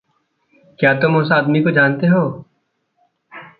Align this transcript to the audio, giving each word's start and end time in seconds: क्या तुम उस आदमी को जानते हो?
क्या 0.79 0.93
तुम 0.93 1.15
उस 1.15 1.31
आदमी 1.31 1.61
को 1.61 1.71
जानते 1.71 2.07
हो? 2.07 2.45